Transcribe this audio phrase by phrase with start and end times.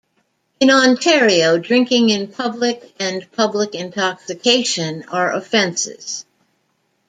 [0.59, 6.25] In Ontario, drinking in public and public intoxication are offenses.